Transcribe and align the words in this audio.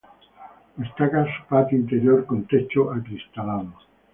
Destaca 0.77 1.25
su 1.25 1.45
patio 1.47 1.77
interior 1.77 2.25
con 2.25 2.45
techo 2.47 2.91
acristalado. 2.91 3.71